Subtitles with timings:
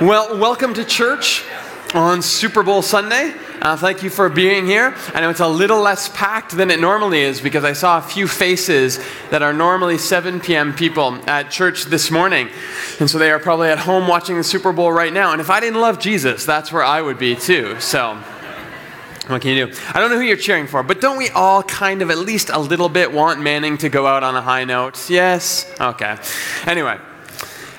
[0.00, 1.44] Well, welcome to church
[1.92, 3.34] on Super Bowl Sunday.
[3.60, 4.94] Uh, thank you for being here.
[5.12, 8.00] I know it's a little less packed than it normally is because I saw a
[8.00, 10.72] few faces that are normally 7 p.m.
[10.72, 12.48] people at church this morning.
[12.98, 15.32] And so they are probably at home watching the Super Bowl right now.
[15.32, 17.78] And if I didn't love Jesus, that's where I would be too.
[17.78, 18.14] So.
[19.26, 19.76] What can you do?
[19.92, 22.48] I don't know who you're cheering for, but don't we all kind of at least
[22.48, 25.10] a little bit want Manning to go out on a high note?
[25.10, 25.70] Yes?
[25.78, 26.16] Okay.
[26.64, 26.98] Anyway,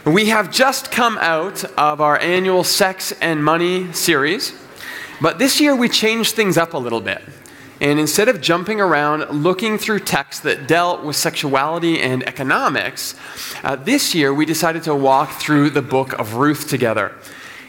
[0.06, 4.54] we have just come out of our annual Sex and Money series,
[5.22, 7.22] but this year we changed things up a little bit.
[7.80, 13.16] And instead of jumping around looking through texts that dealt with sexuality and economics,
[13.64, 17.14] uh, this year we decided to walk through the book of Ruth together.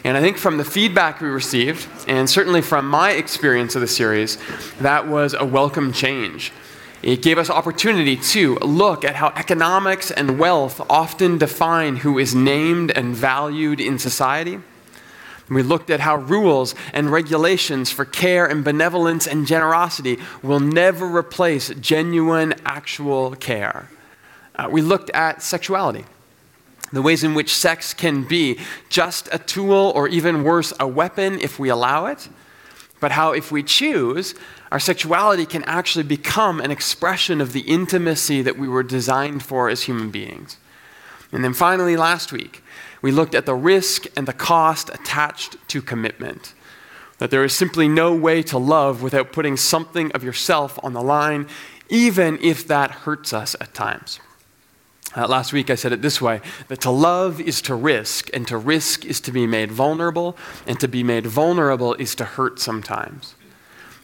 [0.03, 3.87] And I think from the feedback we received, and certainly from my experience of the
[3.87, 4.37] series,
[4.79, 6.51] that was a welcome change.
[7.03, 12.33] It gave us opportunity to look at how economics and wealth often define who is
[12.33, 14.59] named and valued in society.
[15.49, 21.05] We looked at how rules and regulations for care and benevolence and generosity will never
[21.05, 23.89] replace genuine, actual care.
[24.55, 26.05] Uh, we looked at sexuality,
[26.93, 31.37] the ways in which sex can be just a tool or even worse, a weapon
[31.41, 32.29] if we allow it,
[33.01, 34.35] but how if we choose,
[34.73, 39.69] our sexuality can actually become an expression of the intimacy that we were designed for
[39.69, 40.57] as human beings.
[41.31, 42.63] And then finally, last week,
[42.99, 46.55] we looked at the risk and the cost attached to commitment.
[47.19, 51.03] That there is simply no way to love without putting something of yourself on the
[51.03, 51.47] line,
[51.87, 54.19] even if that hurts us at times.
[55.15, 58.47] Uh, last week I said it this way that to love is to risk, and
[58.47, 62.59] to risk is to be made vulnerable, and to be made vulnerable is to hurt
[62.59, 63.35] sometimes.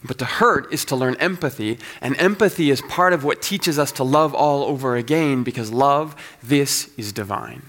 [0.03, 3.91] But to hurt is to learn empathy, and empathy is part of what teaches us
[3.93, 7.63] to love all over again because love, this is divine.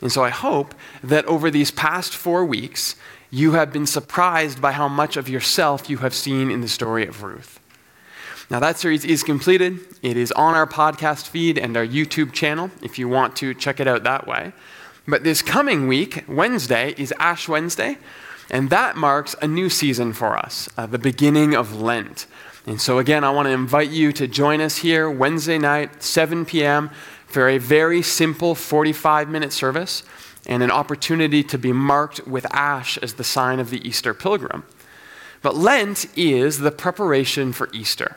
[0.00, 2.96] And so I hope that over these past four weeks,
[3.30, 7.06] you have been surprised by how much of yourself you have seen in the story
[7.06, 7.58] of Ruth.
[8.50, 9.80] Now, that series is completed.
[10.02, 13.80] It is on our podcast feed and our YouTube channel if you want to check
[13.80, 14.52] it out that way.
[15.08, 17.96] But this coming week, Wednesday, is Ash Wednesday,
[18.50, 22.26] and that marks a new season for us, uh, the beginning of Lent.
[22.66, 26.44] And so, again, I want to invite you to join us here Wednesday night, 7
[26.44, 26.90] p.m.,
[27.26, 30.04] for a very simple 45 minute service
[30.46, 34.64] and an opportunity to be marked with ash as the sign of the Easter pilgrim.
[35.40, 38.16] But Lent is the preparation for Easter.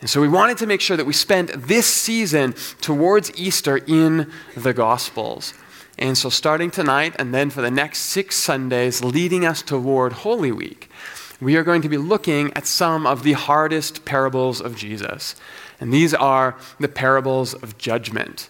[0.00, 4.30] And so we wanted to make sure that we spent this season towards Easter in
[4.56, 5.54] the Gospels.
[5.98, 10.52] And so, starting tonight and then for the next six Sundays leading us toward Holy
[10.52, 10.88] Week,
[11.40, 15.34] we are going to be looking at some of the hardest parables of Jesus.
[15.80, 18.48] And these are the parables of judgment.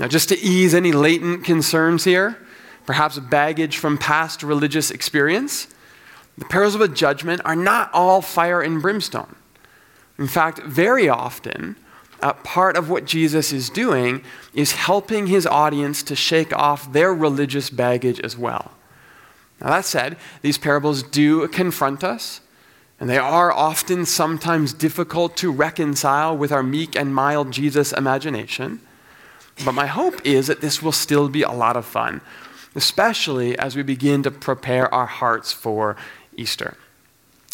[0.00, 2.36] Now, just to ease any latent concerns here,
[2.84, 5.68] perhaps baggage from past religious experience,
[6.36, 9.36] the parables of judgment are not all fire and brimstone.
[10.18, 11.76] In fact, very often,
[12.20, 14.22] uh, part of what Jesus is doing
[14.54, 18.72] is helping his audience to shake off their religious baggage as well.
[19.60, 22.40] Now, that said, these parables do confront us,
[23.00, 28.80] and they are often sometimes difficult to reconcile with our meek and mild Jesus imagination.
[29.64, 32.20] But my hope is that this will still be a lot of fun,
[32.74, 35.96] especially as we begin to prepare our hearts for
[36.36, 36.76] Easter.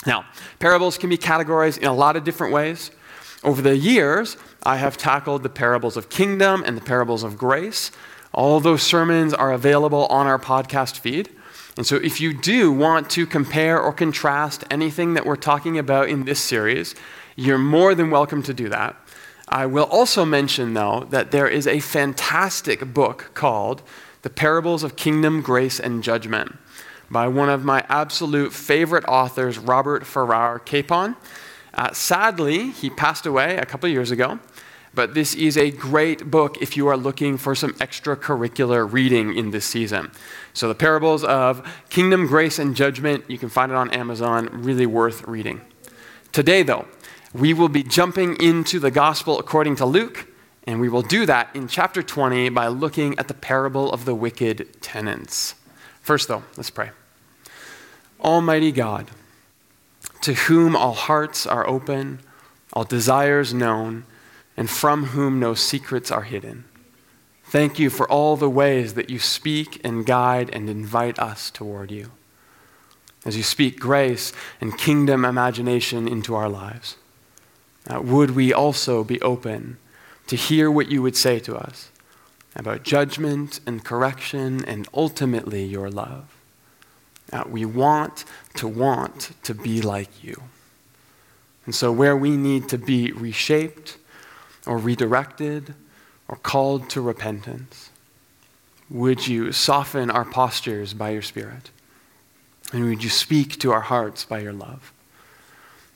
[0.07, 0.27] Now,
[0.59, 2.91] parables can be categorized in a lot of different ways.
[3.45, 7.91] Over the years, I have tackled the parables of kingdom and the parables of grace.
[8.33, 11.29] All those sermons are available on our podcast feed.
[11.77, 16.09] And so, if you do want to compare or contrast anything that we're talking about
[16.09, 16.95] in this series,
[17.37, 18.97] you're more than welcome to do that.
[19.47, 23.83] I will also mention, though, that there is a fantastic book called
[24.23, 26.57] The Parables of Kingdom, Grace, and Judgment
[27.11, 31.17] by one of my absolute favorite authors, Robert Farrar Capon.
[31.75, 34.39] Uh, sadly, he passed away a couple years ago,
[34.95, 39.51] but this is a great book if you are looking for some extracurricular reading in
[39.51, 40.13] this season.
[40.53, 44.87] So, the parables of kingdom, grace, and judgment, you can find it on Amazon, really
[44.87, 45.63] worth reading.
[46.31, 46.87] Today, though,
[47.33, 50.29] we will be jumping into the gospel according to Luke,
[50.69, 54.15] and we will do that in chapter 20 by looking at the parable of the
[54.15, 55.57] wicked tenants.
[56.01, 56.91] First, though, let's pray.
[58.21, 59.11] Almighty God,
[60.25, 62.19] to whom all hearts are open,
[62.73, 64.05] all desires known,
[64.57, 66.65] and from whom no secrets are hidden.
[67.45, 71.91] Thank you for all the ways that you speak and guide and invite us toward
[71.91, 72.13] you.
[73.27, 74.33] As you speak grace
[74.63, 76.97] and kingdom imagination into our lives,
[77.87, 79.77] uh, would we also be open
[80.27, 81.91] to hear what you would say to us
[82.57, 86.34] about judgment and correction and ultimately your love?
[87.35, 90.41] Uh, we want to want to be like you.
[91.67, 93.99] And so, where we need to be reshaped
[94.67, 95.75] or redirected
[96.29, 97.91] or called to repentance,
[98.89, 101.71] would you soften our postures by your Spirit?
[102.73, 104.93] And would you speak to our hearts by your love?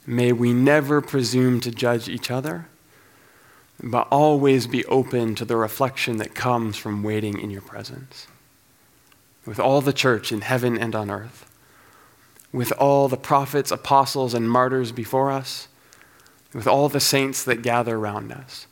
[0.07, 2.67] May we never presume to judge each other,
[3.81, 8.27] but always be open to the reflection that comes from waiting in your presence.
[9.49, 11.47] With all the church in heaven and on earth,
[12.53, 15.69] with all the prophets, apostles, and martyrs before us,
[16.53, 18.67] with all the saints that gather around us,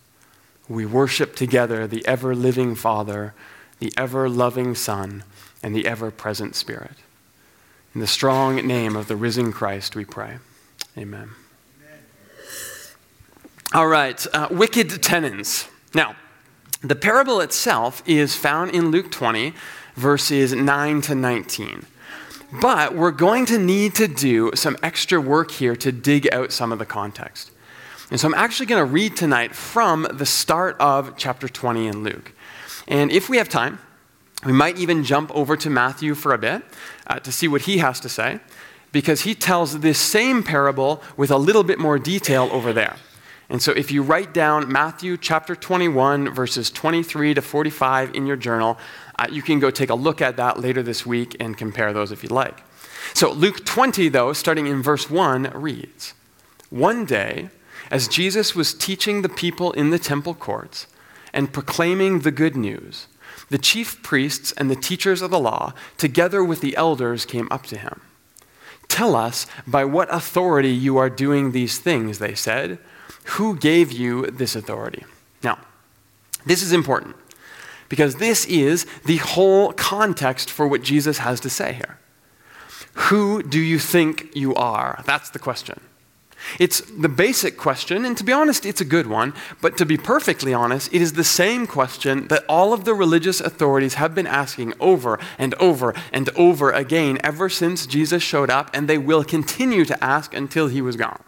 [0.68, 3.32] we worship together the ever living Father,
[3.78, 5.24] the ever loving Son,
[5.62, 6.96] and the ever present Spirit.
[7.94, 10.36] In the strong name of the risen Christ, we pray.
[10.98, 11.30] Amen.
[11.80, 12.00] Amen.
[13.72, 15.68] All right, uh, wicked tenants.
[15.94, 16.16] Now,
[16.82, 19.54] the parable itself is found in Luke 20,
[19.96, 21.86] verses 9 to 19.
[22.60, 26.70] But we're going to need to do some extra work here to dig out some
[26.70, 27.50] of the context.
[28.10, 32.04] And so I'm actually going to read tonight from the start of chapter 20 in
[32.04, 32.32] Luke.
[32.86, 33.80] And if we have time,
[34.44, 36.62] we might even jump over to Matthew for a bit
[37.08, 38.38] uh, to see what he has to say,
[38.92, 42.96] because he tells this same parable with a little bit more detail over there.
[43.48, 48.36] And so if you write down Matthew chapter 21, verses 23 to 45 in your
[48.36, 48.76] journal,
[49.18, 52.10] uh, you can go take a look at that later this week and compare those
[52.10, 52.62] if you'd like.
[53.14, 56.14] So, Luke 20, though, starting in verse 1, reads
[56.70, 57.50] One day,
[57.90, 60.88] as Jesus was teaching the people in the temple courts
[61.32, 63.06] and proclaiming the good news,
[63.48, 67.64] the chief priests and the teachers of the law, together with the elders, came up
[67.66, 68.00] to him.
[68.88, 72.78] Tell us by what authority you are doing these things, they said.
[73.34, 75.04] Who gave you this authority?
[75.42, 75.58] Now,
[76.44, 77.16] this is important
[77.88, 81.98] because this is the whole context for what Jesus has to say here.
[82.94, 85.02] Who do you think you are?
[85.04, 85.80] That's the question.
[86.58, 89.96] It's the basic question, and to be honest, it's a good one, but to be
[89.96, 94.26] perfectly honest, it is the same question that all of the religious authorities have been
[94.26, 99.24] asking over and over and over again ever since Jesus showed up, and they will
[99.24, 101.22] continue to ask until he was gone.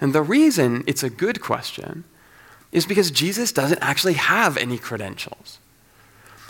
[0.00, 2.04] And the reason it's a good question
[2.72, 5.58] is because Jesus doesn't actually have any credentials.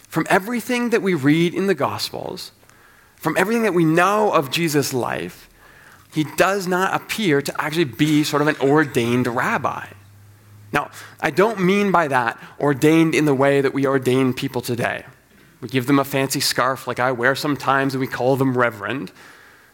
[0.08, 2.52] From everything that we read in the Gospels,
[3.16, 5.48] from everything that we know of Jesus' life,
[6.12, 9.86] he does not appear to actually be sort of an ordained rabbi.
[10.72, 15.04] Now, I don't mean by that ordained in the way that we ordain people today.
[15.60, 19.12] We give them a fancy scarf like I wear sometimes and we call them reverend.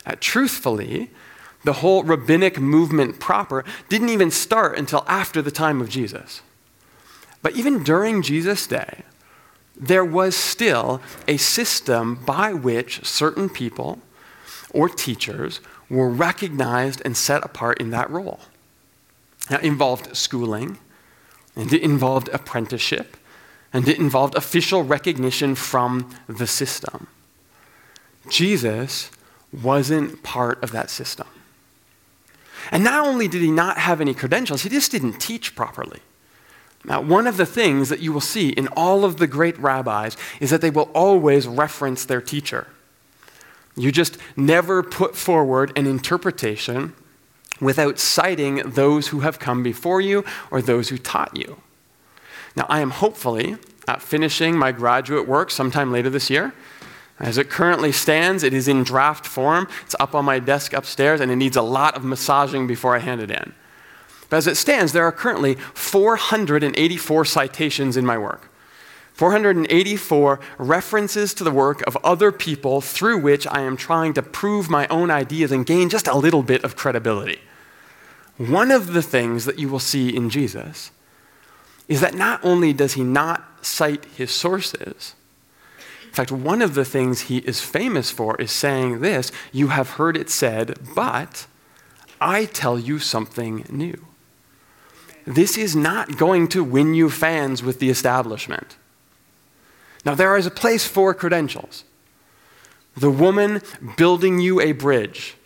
[0.05, 1.11] Uh, truthfully,
[1.67, 6.41] the whole rabbinic movement proper didn't even start until after the time of Jesus.
[7.43, 9.03] But even during Jesus' day,
[9.77, 13.99] there was still a system by which certain people
[14.71, 15.61] or teachers
[15.91, 18.41] were recognized and set apart in that role.
[19.51, 20.79] Now, it involved schooling,
[21.57, 23.17] and it involved apprenticeship,
[23.73, 27.09] and it involved official recognition from the system.
[28.29, 29.11] Jesus
[29.53, 31.27] wasn't part of that system.
[32.73, 36.01] And not only did he not have any credentials, he just didn't teach properly.
[36.85, 40.17] Now, one of the things that you will see in all of the great rabbis
[40.41, 42.69] is that they will always reference their teacher.
[43.77, 46.95] You just never put forward an interpretation
[47.61, 51.61] without citing those who have come before you or those who taught you.
[52.55, 53.57] Now, I am hopefully
[53.89, 56.55] uh, finishing my graduate work sometime later this year.
[57.19, 59.69] As it currently stands, it is in draft form.
[59.85, 62.99] It's up on my desk upstairs, and it needs a lot of massaging before I
[62.99, 63.55] hand it in.
[64.29, 68.51] But as it stands, there are currently 484 citations in my work.
[69.15, 74.69] 484 references to the work of other people through which I am trying to prove
[74.69, 77.41] my own ideas and gain just a little bit of credibility.
[78.37, 80.91] One of the things that you will see in Jesus
[81.89, 85.15] is that not only does he not cite his sources,
[86.17, 90.17] fact, one of the things he is famous for is saying this You have heard
[90.17, 91.47] it said, but
[92.21, 94.07] I tell you something new.
[95.27, 98.77] This is not going to win you fans with the establishment.
[100.05, 101.85] Now, there is a place for credentials.
[102.97, 103.61] The woman
[103.97, 105.37] building you a bridge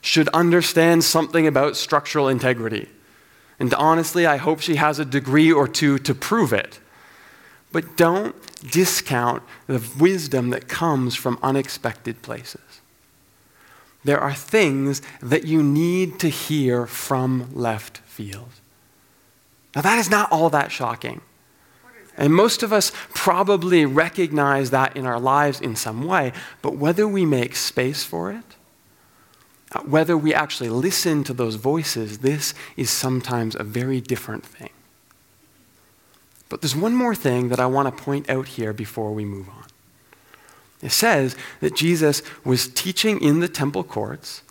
[0.00, 2.88] should understand something about structural integrity.
[3.58, 6.78] And honestly, I hope she has a degree or two to prove it.
[7.76, 8.34] But don't
[8.70, 12.80] discount the wisdom that comes from unexpected places.
[14.02, 18.48] There are things that you need to hear from left field.
[19.74, 21.20] Now, that is not all that shocking.
[22.16, 27.06] And most of us probably recognize that in our lives in some way, but whether
[27.06, 28.56] we make space for it,
[29.72, 34.70] uh, whether we actually listen to those voices, this is sometimes a very different thing.
[36.48, 39.48] But there's one more thing that I want to point out here before we move
[39.48, 39.64] on.
[40.82, 44.42] It says that Jesus was teaching in the temple courts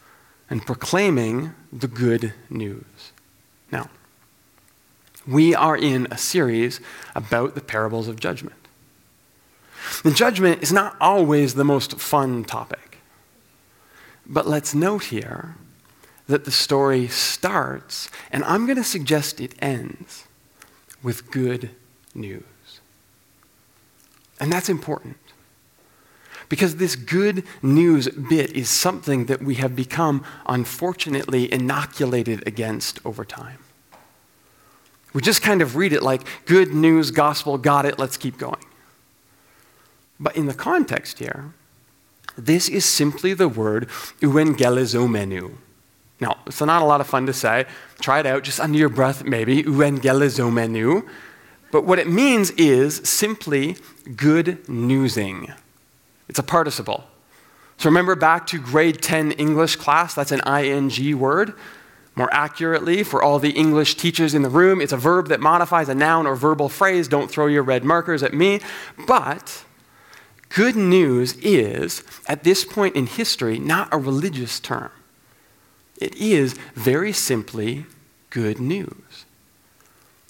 [0.50, 3.12] and proclaiming the good news.
[3.72, 3.90] Now,
[5.28, 6.80] we are in a series
[7.16, 8.56] about the parables of judgment.
[10.04, 12.98] The judgment is not always the most fun topic.
[14.26, 15.56] But let's note here
[16.28, 20.26] that the story starts, and I'm going to suggest it ends,
[21.04, 21.70] with good
[22.16, 22.44] news.
[24.40, 25.18] And that's important.
[26.48, 33.26] Because this good news bit is something that we have become, unfortunately, inoculated against over
[33.26, 33.60] time.
[35.14, 38.66] We just kind of read it like good news, gospel, got it, let's keep going.
[40.20, 41.54] But in the context here,
[42.38, 43.88] this is simply the word
[44.20, 45.56] euangelizomenu.
[46.20, 47.66] Now, it's not a lot of fun to say.
[48.00, 49.64] Try it out just under your breath, maybe.
[49.64, 51.08] Euangelizomenu.
[51.76, 53.76] But what it means is simply
[54.16, 55.52] good newsing.
[56.30, 57.04] It's a participle.
[57.76, 61.54] So remember back to grade 10 English class, that's an ing word.
[62.16, 65.90] More accurately, for all the English teachers in the room, it's a verb that modifies
[65.90, 67.10] a noun or verbal phrase.
[67.10, 68.62] Don't throw your red markers at me.
[69.06, 69.66] But
[70.48, 74.92] good news is, at this point in history, not a religious term.
[75.98, 77.86] It is very simply
[78.30, 79.25] good news.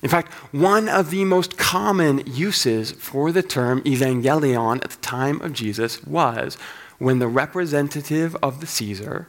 [0.05, 5.41] In fact, one of the most common uses for the term evangelion at the time
[5.41, 6.59] of Jesus was
[6.99, 9.27] when the representative of the Caesar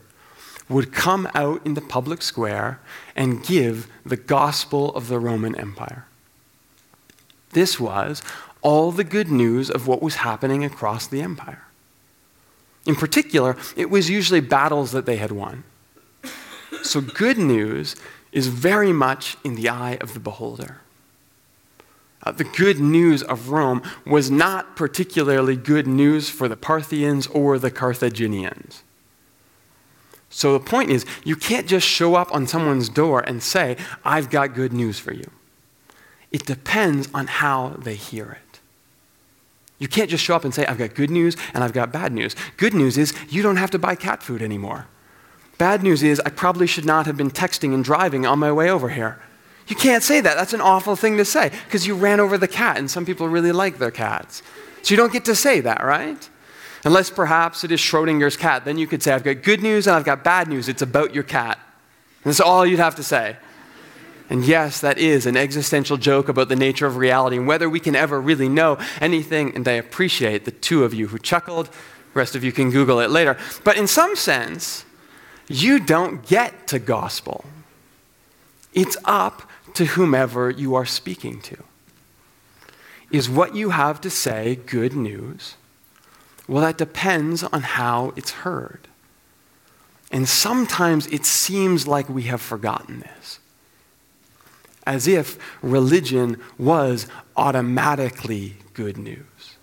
[0.69, 2.79] would come out in the public square
[3.17, 6.05] and give the gospel of the Roman Empire.
[7.53, 8.21] This was
[8.61, 11.63] all the good news of what was happening across the empire.
[12.85, 15.65] In particular, it was usually battles that they had won.
[16.83, 17.97] So, good news
[18.37, 20.83] is very much in the eye of the beholder.
[22.23, 27.59] Uh, the good news of Rome was not particularly good news for the Parthians or
[27.59, 28.83] the Carthaginians.
[30.29, 34.29] So the point is, you can't just show up on someone's door and say, I've
[34.29, 35.31] got good news for you.
[36.31, 38.61] It depends on how they hear it.
[39.79, 42.13] You can't just show up and say, I've got good news and I've got bad
[42.13, 42.37] news.
[42.59, 44.89] Good news is you don't have to buy cat food anymore.
[45.59, 48.71] Bad news is, I probably should not have been texting and driving on my way
[48.71, 49.19] over here.
[49.69, 50.37] You can't say that.
[50.37, 53.29] That's an awful thing to say because you ran over the cat, and some people
[53.29, 54.43] really like their cats.
[54.83, 56.29] So you don't get to say that, right?
[56.85, 58.65] Unless perhaps it is Schrodinger's cat.
[58.65, 60.69] Then you could say, I've got good news and I've got bad news.
[60.69, 61.59] It's about your cat.
[62.23, 63.37] And that's all you'd have to say.
[64.31, 67.81] And yes, that is an existential joke about the nature of reality and whether we
[67.81, 69.53] can ever really know anything.
[69.57, 71.67] And I appreciate the two of you who chuckled.
[71.67, 71.73] The
[72.15, 73.37] rest of you can Google it later.
[73.65, 74.85] But in some sense,
[75.49, 77.45] you don't get to gospel.
[78.73, 81.57] It's up to whomever you are speaking to.
[83.11, 85.55] Is what you have to say good news?
[86.49, 88.89] Well, that depends on how it's heard.
[90.11, 93.39] And sometimes it seems like we have forgotten this.
[94.87, 99.57] As if religion was automatically good news.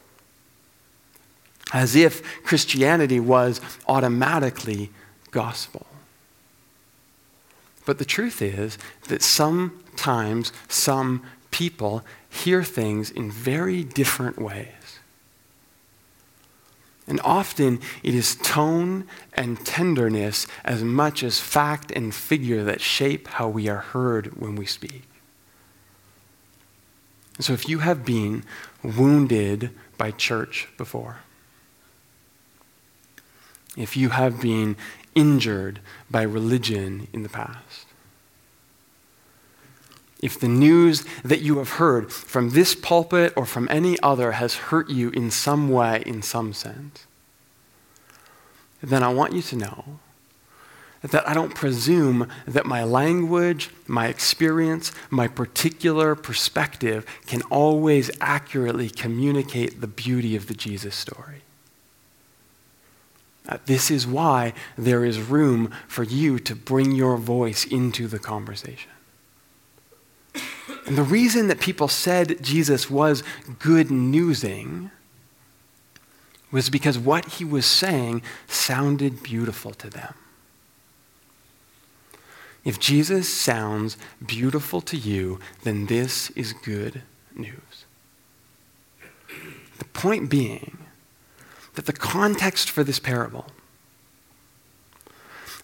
[1.71, 4.91] As if Christianity was automatically
[5.33, 5.85] gospel.
[7.85, 8.77] But the truth is
[9.09, 14.99] that sometimes some people hear things in very different ways.
[17.05, 23.27] And often it is tone and tenderness as much as fact and figure that shape
[23.27, 25.03] how we are heard when we speak.
[27.39, 28.43] So if you have been
[28.81, 31.17] wounded by church before,
[33.75, 34.77] if you have been
[35.15, 35.79] injured
[36.09, 37.87] by religion in the past.
[40.21, 44.55] If the news that you have heard from this pulpit or from any other has
[44.55, 47.05] hurt you in some way, in some sense,
[48.81, 49.99] then I want you to know
[51.03, 58.89] that I don't presume that my language, my experience, my particular perspective can always accurately
[58.89, 61.42] communicate the beauty of the Jesus story.
[63.47, 68.19] Uh, this is why there is room for you to bring your voice into the
[68.19, 68.91] conversation.
[70.85, 73.23] And the reason that people said Jesus was
[73.59, 74.91] good newsing
[76.51, 80.13] was because what he was saying sounded beautiful to them.
[82.63, 87.01] If Jesus sounds beautiful to you, then this is good
[87.35, 87.85] news.
[89.79, 90.77] The point being
[91.75, 93.47] that the context for this parable,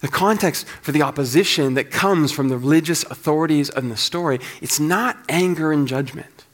[0.00, 4.80] the context for the opposition that comes from the religious authorities in the story, it's
[4.80, 6.44] not anger and judgment.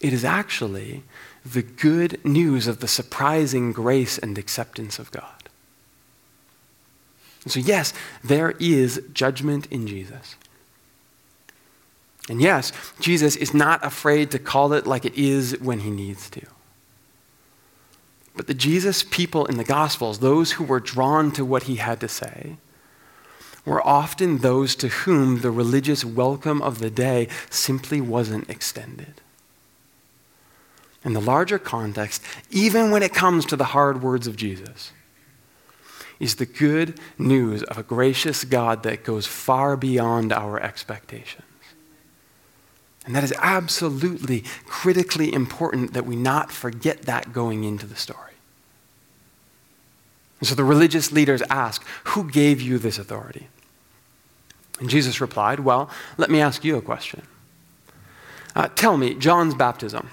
[0.00, 1.02] It is actually
[1.44, 5.48] the good news of the surprising grace and acceptance of God.
[7.46, 10.36] So, yes, there is judgment in Jesus.
[12.30, 16.30] And yes, Jesus is not afraid to call it like it is when he needs
[16.30, 16.46] to.
[18.36, 22.00] But the Jesus people in the Gospels, those who were drawn to what he had
[22.00, 22.56] to say,
[23.64, 29.20] were often those to whom the religious welcome of the day simply wasn't extended.
[31.04, 34.92] In the larger context, even when it comes to the hard words of Jesus,
[36.18, 41.42] is the good news of a gracious God that goes far beyond our expectations.
[43.04, 48.32] And that is absolutely critically important that we not forget that going into the story.
[50.40, 53.48] And so the religious leaders ask, Who gave you this authority?
[54.80, 57.22] And Jesus replied, Well, let me ask you a question.
[58.56, 60.10] Uh, tell me, John's baptism,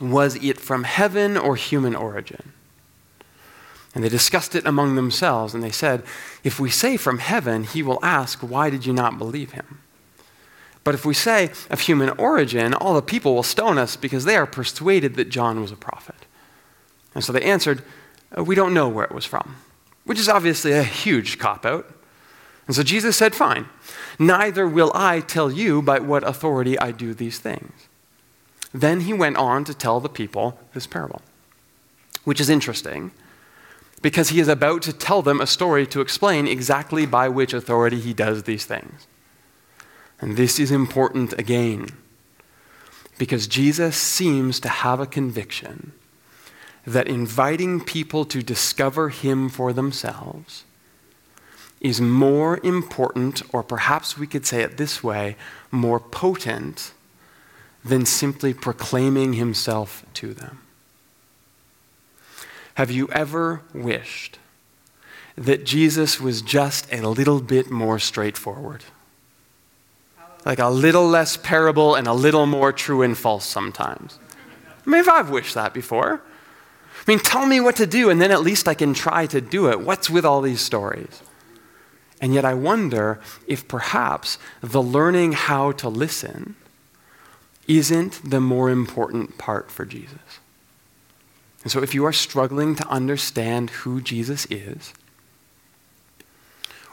[0.00, 2.52] was it from heaven or human origin?
[3.94, 6.02] And they discussed it among themselves, and they said,
[6.44, 9.80] If we say from heaven, he will ask, Why did you not believe him?
[10.86, 14.36] But if we say of human origin, all the people will stone us because they
[14.36, 16.14] are persuaded that John was a prophet.
[17.12, 17.82] And so they answered,
[18.38, 19.56] uh, We don't know where it was from,
[20.04, 21.92] which is obviously a huge cop out.
[22.68, 23.66] And so Jesus said, Fine,
[24.20, 27.88] neither will I tell you by what authority I do these things.
[28.72, 31.20] Then he went on to tell the people this parable,
[32.22, 33.10] which is interesting
[34.02, 37.98] because he is about to tell them a story to explain exactly by which authority
[37.98, 39.08] he does these things.
[40.20, 41.88] And this is important again
[43.18, 45.92] because Jesus seems to have a conviction
[46.86, 50.64] that inviting people to discover him for themselves
[51.80, 55.36] is more important, or perhaps we could say it this way,
[55.70, 56.92] more potent
[57.84, 60.60] than simply proclaiming himself to them.
[62.74, 64.38] Have you ever wished
[65.36, 68.84] that Jesus was just a little bit more straightforward?
[70.46, 74.20] Like a little less parable and a little more true and false sometimes.
[74.86, 76.22] I mean, if I've wished that before.
[76.94, 79.40] I mean, tell me what to do, and then at least I can try to
[79.40, 79.80] do it.
[79.80, 81.20] What's with all these stories?
[82.20, 86.54] And yet I wonder if perhaps the learning how to listen
[87.66, 90.38] isn't the more important part for Jesus.
[91.64, 94.94] And so if you are struggling to understand who Jesus is,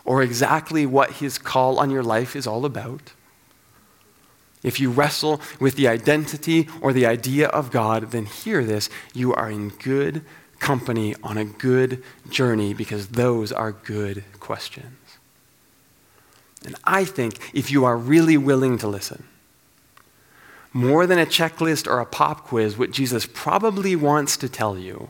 [0.04, 3.14] or exactly what his call on your life is all about,
[4.64, 8.90] if you wrestle with the identity or the idea of God, then hear this.
[9.14, 10.24] You are in good
[10.60, 14.96] company on a good journey because those are good questions.
[16.66, 19.26] And I think if you are really willing to listen,
[20.72, 25.10] more than a checklist or a pop quiz, what Jesus probably wants to tell you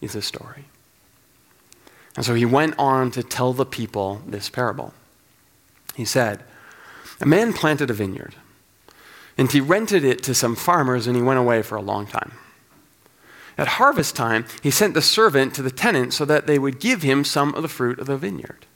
[0.00, 0.64] is a story.
[2.16, 4.92] And so he went on to tell the people this parable.
[5.94, 6.42] He said,
[7.20, 8.34] A man planted a vineyard
[9.38, 12.32] and he rented it to some farmers and he went away for a long time.
[13.56, 17.02] At harvest time, he sent the servant to the tenant so that they would give
[17.02, 18.66] him some of the fruit of the vineyard.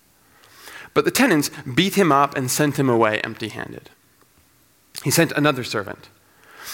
[0.94, 3.90] But the tenants beat him up and sent him away empty handed.
[5.02, 6.08] He sent another servant.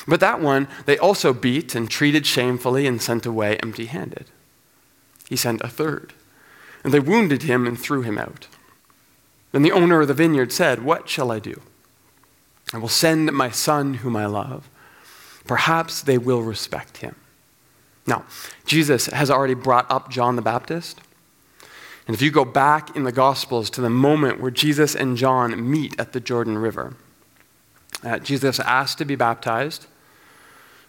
[0.07, 4.27] But that one they also beat and treated shamefully and sent away empty handed.
[5.29, 6.13] He sent a third.
[6.85, 8.49] And they wounded him and threw him out.
[9.53, 11.61] Then the owner of the vineyard said, What shall I do?
[12.73, 14.69] I will send my son whom I love.
[15.47, 17.17] Perhaps they will respect him.
[18.07, 18.25] Now,
[18.67, 21.01] Jesus has already brought up John the Baptist.
[22.07, 25.71] And if you go back in the Gospels to the moment where Jesus and John
[25.71, 26.97] meet at the Jordan River,
[28.03, 29.87] uh, Jesus asks to be baptized.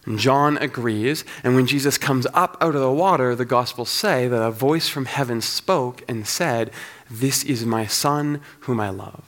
[0.06, 1.24] And John agrees.
[1.44, 4.88] And when Jesus comes up out of the water, the Gospels say that a voice
[4.88, 6.70] from heaven spoke and said,
[7.10, 9.24] This is my Son whom I love.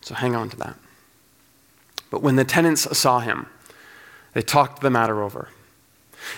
[0.00, 0.76] So hang on to that.
[2.10, 3.46] But when the tenants saw him,
[4.32, 5.48] they talked the matter over.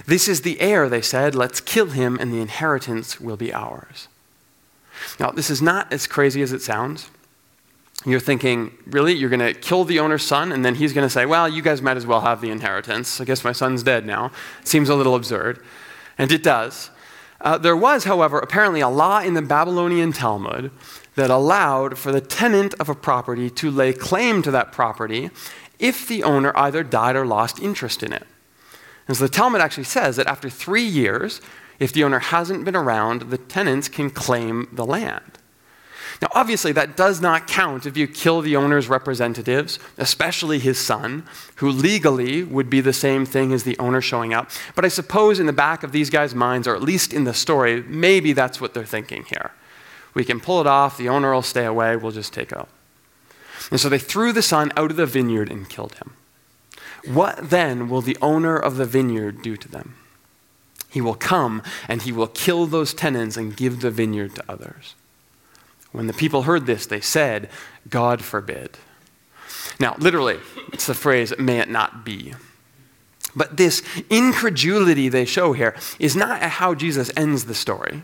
[0.07, 1.35] This is the heir, they said.
[1.35, 4.09] Let's kill him, and the inheritance will be ours.
[5.21, 7.11] Now, this is not as crazy as it sounds.
[8.05, 9.15] You're thinking, really?
[9.15, 11.63] You're going to kill the owner's son, and then he's going to say, well, you
[11.63, 13.21] guys might as well have the inheritance.
[13.21, 14.33] I guess my son's dead now.
[14.65, 15.65] Seems a little absurd.
[16.19, 16.91] And it does.
[17.41, 20.71] Uh, there was, however, apparently a law in the Babylonian Talmud
[21.17, 25.31] that allowed for the tenant of a property to lay claim to that property
[25.79, 28.27] if the owner either died or lost interest in it.
[29.09, 31.41] And so the Talmud actually says that after three years,
[31.79, 35.39] if the owner hasn't been around, the tenants can claim the land.
[36.23, 41.27] Now, obviously, that does not count if you kill the owner's representatives, especially his son,
[41.57, 44.51] who legally would be the same thing as the owner showing up.
[44.75, 47.35] But I suppose in the back of these guys' minds, or at least in the
[47.35, 49.51] story, maybe that's what they're thinking here.
[50.17, 52.71] We can pull it off, the owner will stay away, we'll just take out.
[53.71, 56.15] And so they threw the son out of the vineyard and killed him.
[57.05, 59.95] What then will the owner of the vineyard do to them?
[60.89, 64.95] He will come and he will kill those tenants and give the vineyard to others.
[65.93, 67.51] When the people heard this, they said,
[67.91, 68.79] God forbid.
[69.79, 70.39] Now, literally,
[70.73, 72.33] it's the phrase, may it not be.
[73.35, 78.03] But this incredulity they show here is not how Jesus ends the story.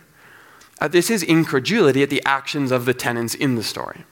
[0.83, 4.05] Uh, this is incredulity at the actions of the tenants in the story.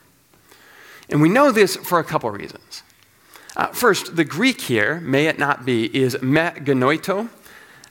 [1.09, 2.83] And we know this for a couple reasons.
[3.57, 7.27] Uh, first, the Greek here, may it not be, is me genoito.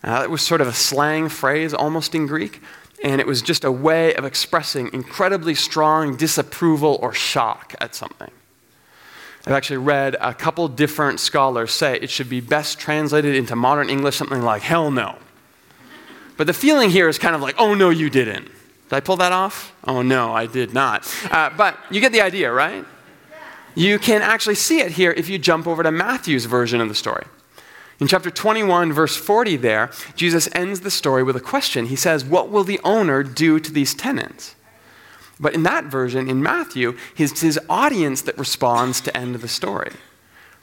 [0.02, 2.62] Uh, it was sort of a slang phrase almost in Greek,
[3.04, 8.30] and it was just a way of expressing incredibly strong disapproval or shock at something.
[9.46, 13.90] I've actually read a couple different scholars say it should be best translated into modern
[13.90, 15.18] English something like, hell no.
[16.38, 18.50] But the feeling here is kind of like, oh no, you didn't.
[18.90, 19.72] Did I pull that off?
[19.84, 21.06] Oh, no, I did not.
[21.30, 22.84] Uh, but you get the idea, right?
[23.76, 26.94] You can actually see it here if you jump over to Matthew's version of the
[26.96, 27.24] story.
[28.00, 31.86] In chapter 21, verse 40, there, Jesus ends the story with a question.
[31.86, 34.56] He says, What will the owner do to these tenants?
[35.38, 39.92] But in that version, in Matthew, it's his audience that responds to end the story.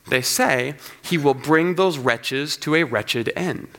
[0.10, 3.70] They say, He will bring those wretches to a wretched end.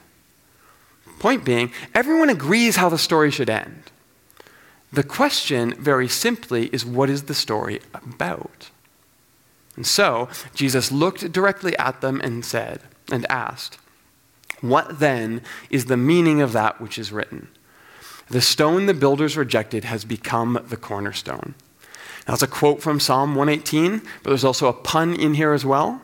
[1.19, 3.91] Point being, everyone agrees how the story should end.
[4.93, 8.71] The question, very simply, is what is the story about?
[9.77, 12.81] And so, Jesus looked directly at them and said,
[13.13, 13.79] and asked,
[14.61, 17.49] What then is the meaning of that which is written?
[18.29, 21.55] The stone the builders rejected has become the cornerstone.
[22.27, 25.65] Now, that's a quote from Psalm 118, but there's also a pun in here as
[25.65, 26.03] well.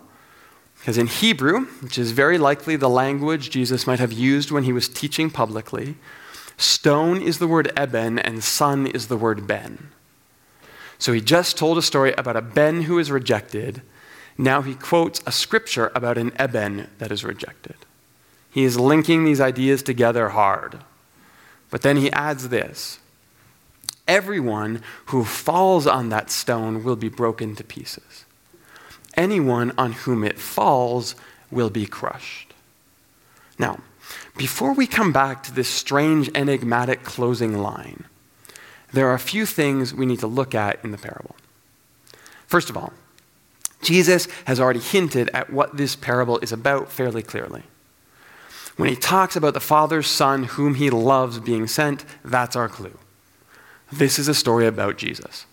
[0.79, 4.73] Because in Hebrew, which is very likely the language Jesus might have used when he
[4.73, 5.97] was teaching publicly,
[6.57, 9.91] Stone is the word eben, and son is the word ben.
[10.99, 13.83] So he just told a story about a ben who is rejected.
[14.39, 17.77] Now he quotes a scripture about an eben that is rejected.
[18.51, 20.81] He is linking these ideas together hard.
[21.71, 23.01] But then he adds this
[24.07, 28.25] Everyone who falls on that stone will be broken to pieces.
[29.17, 31.15] Anyone on whom it falls
[31.51, 32.53] will be crushed.
[33.59, 33.81] Now,
[34.37, 38.05] before we come back to this strange, enigmatic closing line,
[38.93, 41.37] there are a few things we need to look at in the parable.
[42.47, 42.93] First of all,
[43.83, 47.63] Jesus has already hinted at what this parable is about fairly clearly.
[48.77, 52.99] When he talks about the Father's Son whom he loves being sent, that's our clue.
[53.93, 55.47] This is a story about Jesus.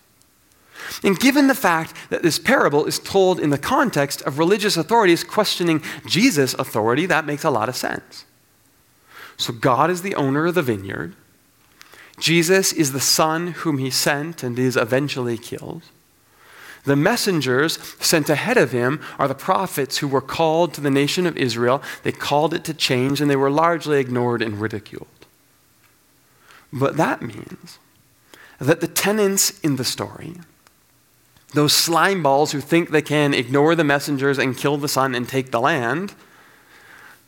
[1.04, 5.22] And given the fact that this parable is told in the context of religious authorities
[5.22, 8.24] questioning Jesus' authority, that makes a lot of sense.
[9.36, 11.14] So God is the owner of the vineyard.
[12.18, 15.82] Jesus is the son whom he sent and is eventually killed.
[16.84, 21.26] The messengers sent ahead of him are the prophets who were called to the nation
[21.26, 21.80] of Israel.
[22.02, 25.06] They called it to change, and they were largely ignored and ridiculed.
[26.72, 27.78] But that means
[28.58, 30.34] that the tenants in the story,
[31.54, 35.28] those slime balls who think they can ignore the messengers and kill the son and
[35.28, 36.14] take the land,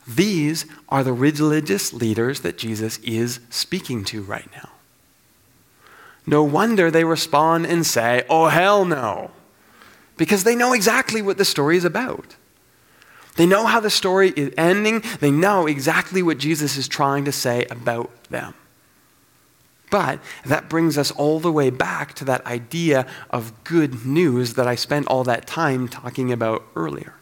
[0.07, 4.69] these are the religious leaders that Jesus is speaking to right now.
[6.27, 9.31] No wonder they respond and say, Oh, hell no,
[10.17, 12.35] because they know exactly what the story is about.
[13.35, 17.31] They know how the story is ending, they know exactly what Jesus is trying to
[17.31, 18.53] say about them.
[19.91, 24.67] But that brings us all the way back to that idea of good news that
[24.67, 27.13] I spent all that time talking about earlier.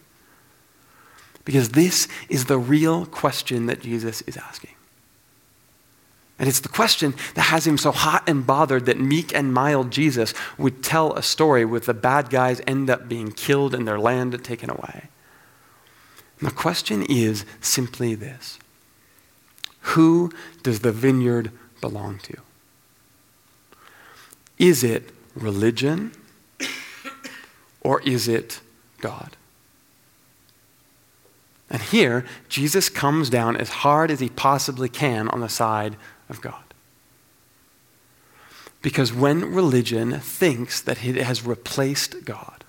[1.46, 4.72] Because this is the real question that Jesus is asking.
[6.40, 9.92] And it's the question that has him so hot and bothered that meek and mild
[9.92, 14.00] Jesus would tell a story with the bad guys end up being killed and their
[14.00, 15.10] land taken away.
[16.40, 18.58] And the question is simply this
[19.82, 20.32] Who
[20.64, 22.38] does the vineyard belong to?
[24.58, 26.12] Is it religion
[27.82, 28.60] or is it
[29.00, 29.36] God?
[31.74, 35.98] And here, Jesus comes down as hard as he possibly can on the side
[36.30, 36.64] of God.
[38.84, 42.64] Because when religion thinks that it has replaced God,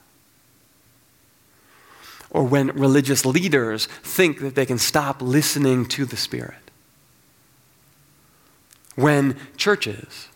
[2.30, 6.70] or when religious leaders think that they can stop listening to the Spirit.
[8.96, 10.28] When churches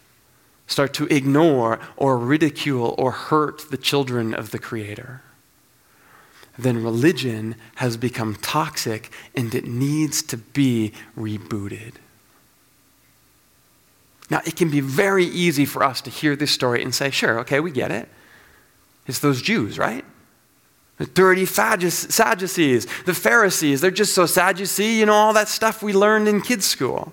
[0.67, 5.23] start to ignore or ridicule or hurt the children of the Creator,
[6.59, 11.95] then religion has become toxic and it needs to be rebooted.
[14.31, 17.39] Now, it can be very easy for us to hear this story and say, sure,
[17.41, 18.09] okay, we get it.
[19.07, 20.05] It's those Jews, right?
[20.99, 25.49] The dirty Sadducees, the Pharisees, they're just so sad, you see, you know, all that
[25.49, 27.13] stuff we learned in kids' school.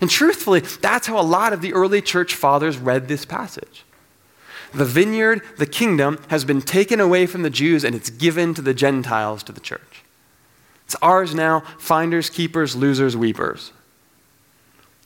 [0.00, 3.84] And truthfully, that's how a lot of the early church fathers read this passage.
[4.72, 8.62] The vineyard, the kingdom, has been taken away from the Jews and it's given to
[8.62, 10.04] the Gentiles, to the church.
[10.84, 13.72] It's ours now, finders, keepers, losers, weepers.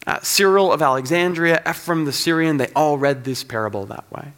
[0.07, 4.33] Uh, Cyril of Alexandria, Ephraim the Syrian, they all read this parable that way.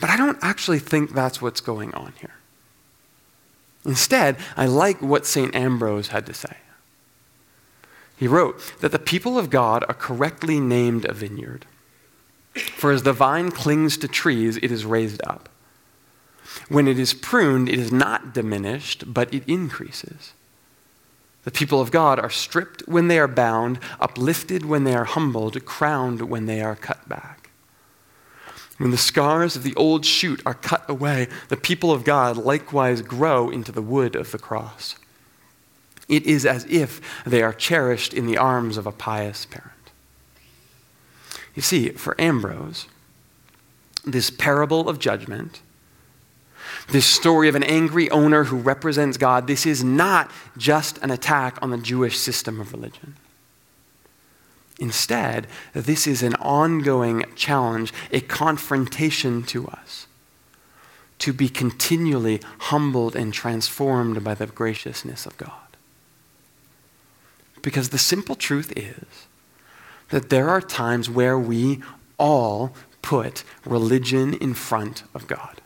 [0.00, 2.34] But I don't actually think that's what's going on here.
[3.84, 5.54] Instead, I like what St.
[5.54, 6.56] Ambrose had to say.
[8.16, 11.66] He wrote that the people of God are correctly named a vineyard.
[12.54, 15.48] For as the vine clings to trees, it is raised up.
[16.68, 20.32] When it is pruned, it is not diminished, but it increases.
[21.44, 25.64] The people of God are stripped when they are bound, uplifted when they are humbled,
[25.64, 27.50] crowned when they are cut back.
[28.78, 33.02] When the scars of the old shoot are cut away, the people of God likewise
[33.02, 34.94] grow into the wood of the cross.
[36.08, 39.72] It is as if they are cherished in the arms of a pious parent.
[41.58, 42.86] You see, for Ambrose,
[44.04, 45.60] this parable of judgment
[46.90, 51.58] this story of an angry owner who represents God, this is not just an attack
[51.60, 53.16] on the Jewish system of religion.
[54.78, 60.06] Instead, this is an ongoing challenge, a confrontation to us
[61.18, 65.50] to be continually humbled and transformed by the graciousness of God.
[67.62, 69.26] Because the simple truth is
[70.10, 71.82] that there are times where we
[72.18, 75.60] all put religion in front of God.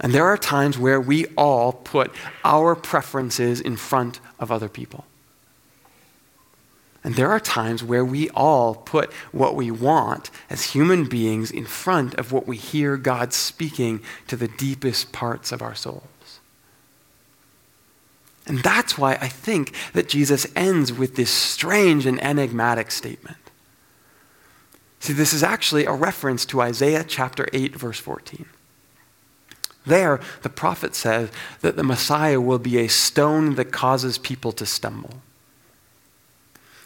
[0.00, 2.10] And there are times where we all put
[2.44, 5.04] our preferences in front of other people.
[7.02, 11.64] And there are times where we all put what we want as human beings in
[11.64, 16.02] front of what we hear God speaking to the deepest parts of our souls.
[18.46, 23.36] And that's why I think that Jesus ends with this strange and enigmatic statement.
[24.98, 28.46] See, this is actually a reference to Isaiah chapter 8, verse 14.
[29.86, 31.30] There, the prophet says
[31.62, 35.22] that the Messiah will be a stone that causes people to stumble.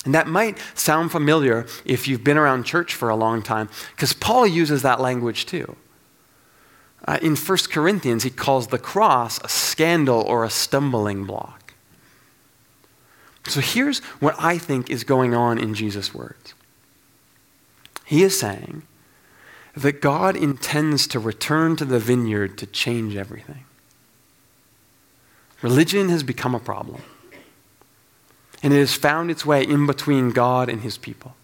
[0.05, 4.13] And that might sound familiar if you've been around church for a long time, because
[4.13, 5.77] Paul uses that language too.
[7.07, 11.75] Uh, in 1 Corinthians, he calls the cross a scandal or a stumbling block.
[13.47, 16.55] So here's what I think is going on in Jesus' words.
[18.07, 18.83] He is saying
[19.77, 23.65] that God intends to return to the vineyard to change everything.
[25.63, 27.03] Religion has become a problem,
[28.63, 31.35] and it has found its way in between God and his people.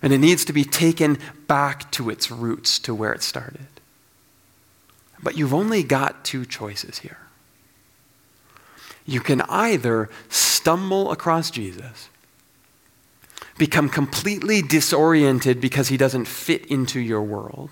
[0.00, 3.66] And it needs to be taken back to its roots, to where it started.
[5.22, 7.18] But you've only got two choices here.
[9.06, 12.08] You can either stumble across Jesus
[13.58, 17.70] become completely disoriented because he doesn't fit into your world,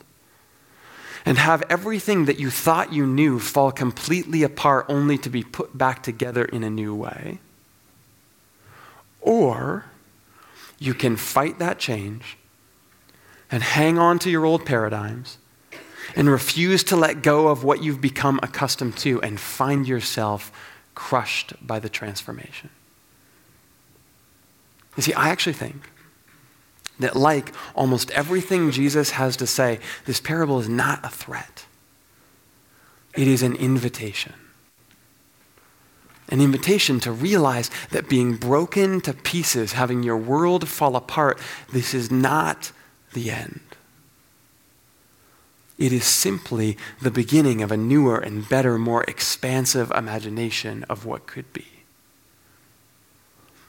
[1.25, 5.77] and have everything that you thought you knew fall completely apart only to be put
[5.77, 7.39] back together in a new way.
[9.21, 9.85] Or
[10.79, 12.39] you can fight that change
[13.51, 15.37] and hang on to your old paradigms
[16.17, 20.53] and refuse to let go of what you've become accustomed to and find yourself
[20.95, 22.71] crushed by the transformation.
[24.97, 25.91] You see, I actually think
[26.99, 31.65] that, like almost everything Jesus has to say, this parable is not a threat,
[33.15, 34.35] it is an invitation.
[36.29, 41.41] An invitation to realize that being broken to pieces, having your world fall apart,
[41.73, 42.71] this is not
[43.15, 43.70] the end.
[45.81, 51.27] It is simply the beginning of a newer and better, more expansive imagination of what
[51.27, 51.65] could be.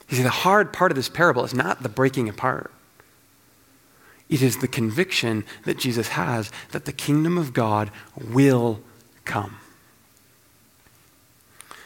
[0.09, 2.69] You see, the hard part of this parable is not the breaking apart.
[4.27, 8.81] It is the conviction that Jesus has that the kingdom of God will
[9.23, 9.59] come.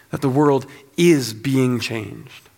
[0.10, 0.66] That the world
[0.98, 2.50] is being changed.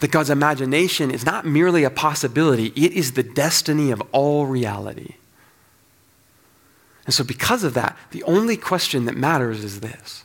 [0.00, 5.16] That God's imagination is not merely a possibility, it is the destiny of all reality.
[7.08, 10.24] And so, because of that, the only question that matters is this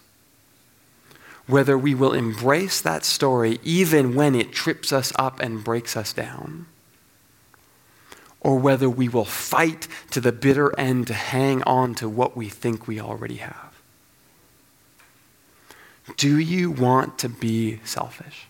[1.47, 6.11] whether we will embrace that story even when it trips us up and breaks us
[6.11, 6.65] down,
[8.41, 12.49] or whether we will fight to the bitter end to hang on to what we
[12.49, 13.81] think we already have.
[16.17, 18.47] Do you want to be selfish?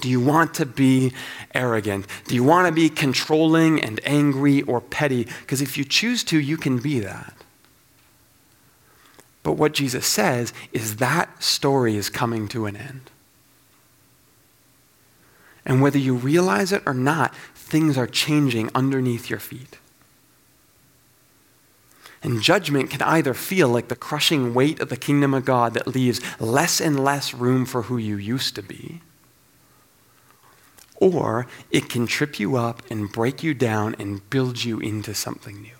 [0.00, 1.12] Do you want to be
[1.54, 2.06] arrogant?
[2.26, 5.24] Do you want to be controlling and angry or petty?
[5.40, 7.34] Because if you choose to, you can be that.
[9.42, 13.10] But what Jesus says is that story is coming to an end.
[15.64, 19.78] And whether you realize it or not, things are changing underneath your feet.
[22.22, 25.86] And judgment can either feel like the crushing weight of the kingdom of God that
[25.86, 29.00] leaves less and less room for who you used to be
[30.96, 35.62] or it can trip you up and break you down and build you into something
[35.62, 35.70] new.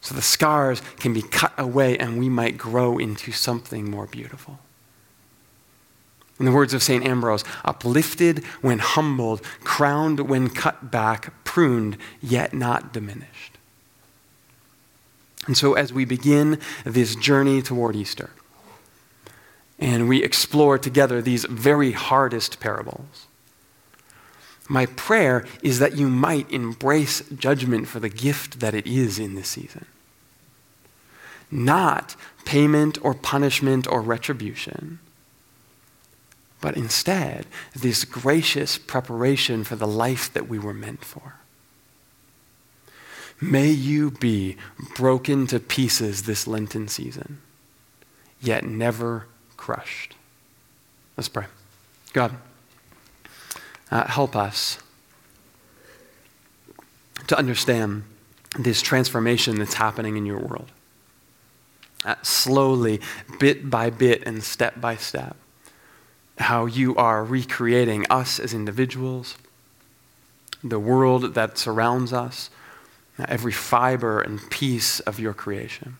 [0.00, 4.58] So the scars can be cut away and we might grow into something more beautiful.
[6.38, 7.04] In the words of St.
[7.04, 13.58] Ambrose, uplifted when humbled, crowned when cut back, pruned yet not diminished.
[15.46, 18.30] And so, as we begin this journey toward Easter,
[19.80, 23.26] and we explore together these very hardest parables.
[24.68, 29.34] My prayer is that you might embrace judgment for the gift that it is in
[29.34, 29.86] this season.
[31.50, 32.14] Not
[32.44, 35.00] payment or punishment or retribution,
[36.60, 41.36] but instead this gracious preparation for the life that we were meant for.
[43.40, 44.56] May you be
[44.94, 47.40] broken to pieces this Lenten season,
[48.40, 49.26] yet never
[49.60, 50.14] crushed.
[51.18, 51.44] Let's pray.
[52.14, 52.34] God,
[53.90, 54.78] uh, help us
[57.26, 58.04] to understand
[58.58, 60.72] this transformation that's happening in your world.
[62.06, 63.00] Uh, slowly,
[63.38, 65.36] bit by bit, and step by step,
[66.38, 69.36] how you are recreating us as individuals,
[70.64, 72.48] the world that surrounds us,
[73.28, 75.98] every fiber and piece of your creation.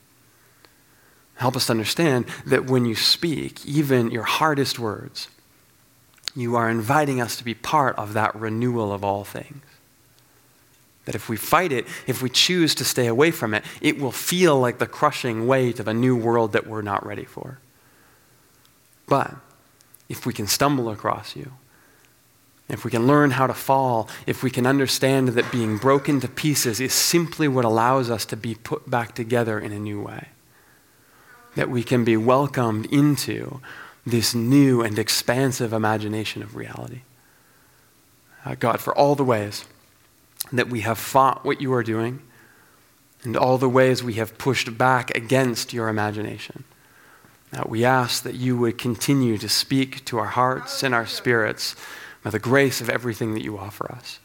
[1.41, 5.29] Help us understand that when you speak, even your hardest words,
[6.37, 9.65] you are inviting us to be part of that renewal of all things.
[11.07, 14.13] That if we fight it, if we choose to stay away from it, it will
[14.13, 17.59] feel like the crushing weight of a new world that we're not ready for.
[19.09, 19.35] But
[20.11, 21.53] if we can stumble across you,
[22.69, 26.29] if we can learn how to fall, if we can understand that being broken to
[26.29, 30.29] pieces is simply what allows us to be put back together in a new way
[31.57, 33.61] that we can be welcomed into
[34.07, 37.03] this new and expansive imagination of reality.
[38.45, 39.65] Uh, God, for all the ways
[40.53, 42.23] that we have fought what you are doing
[43.23, 46.65] and all the ways we have pushed back against your imagination.
[47.53, 51.75] Uh, we ask that you would continue to speak to our hearts and our spirits
[52.23, 54.21] by the grace of everything that you offer us.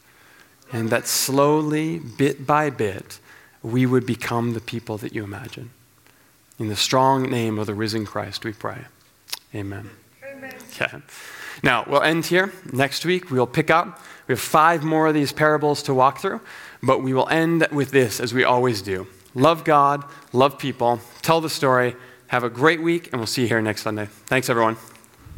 [0.72, 3.20] And that slowly, bit by bit,
[3.62, 5.72] we would become the people that you imagine.
[6.58, 8.86] In the strong name of the risen Christ, we pray.
[9.54, 9.90] Amen.
[10.24, 10.54] Amen.
[10.70, 11.02] Okay.
[11.64, 12.52] Now, we'll end here.
[12.72, 14.00] Next week, we'll pick up.
[14.28, 16.42] We have five more of these parables to walk through,
[16.82, 21.42] but we will end with this, as we always do love God, love people, tell
[21.42, 21.96] the story.
[22.28, 24.08] Have a great week, and we'll see you here next Sunday.
[24.26, 24.78] Thanks, everyone.